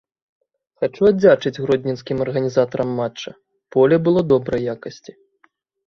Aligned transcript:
Хачу 0.79 1.01
аддзячыць 1.09 1.61
гродзенскім 1.67 2.17
арганізатарам 2.27 2.89
матча, 3.03 3.31
поле 3.79 3.95
было 4.05 4.29
добрай 4.35 4.61
якасці. 4.79 5.11